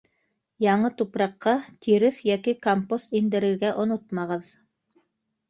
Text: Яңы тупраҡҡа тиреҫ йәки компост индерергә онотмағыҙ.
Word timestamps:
Яңы 0.65 0.89
тупраҡҡа 1.01 1.53
тиреҫ 1.87 2.23
йәки 2.31 2.55
компост 2.65 3.15
индерергә 3.21 3.71
онотмағыҙ. 3.85 4.51